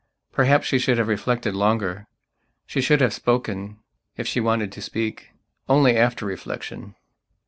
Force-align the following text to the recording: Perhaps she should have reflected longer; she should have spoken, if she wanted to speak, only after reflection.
Perhaps 0.31 0.65
she 0.65 0.79
should 0.79 0.97
have 0.97 1.07
reflected 1.07 1.53
longer; 1.53 2.07
she 2.65 2.81
should 2.81 3.01
have 3.01 3.13
spoken, 3.13 3.77
if 4.17 4.27
she 4.27 4.39
wanted 4.39 4.71
to 4.71 4.81
speak, 4.81 5.29
only 5.69 5.95
after 5.95 6.25
reflection. 6.25 6.95